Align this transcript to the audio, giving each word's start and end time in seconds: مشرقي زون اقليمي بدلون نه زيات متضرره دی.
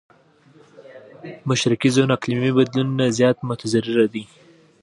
مشرقي 1.49 1.89
زون 1.95 2.09
اقليمي 2.17 2.51
بدلون 2.57 2.87
نه 2.99 3.05
زيات 3.17 3.37
متضرره 3.49 4.05
دی. 4.13 4.23